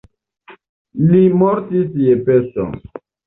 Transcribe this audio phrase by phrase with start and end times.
[1.09, 2.67] Li mortis je pesto.